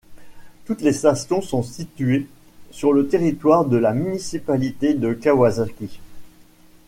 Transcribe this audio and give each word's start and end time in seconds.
Toutes 0.65 0.81
les 0.81 0.93
stations 0.93 1.43
sont 1.43 1.61
situées 1.61 2.27
sur 2.71 2.91
le 2.91 3.07
territoire 3.07 3.65
de 3.65 3.77
la 3.77 3.93
municipalité 3.93 4.95
de 4.95 5.13
Kawasaki. 5.13 5.99